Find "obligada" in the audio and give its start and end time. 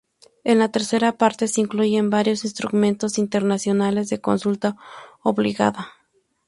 5.21-5.89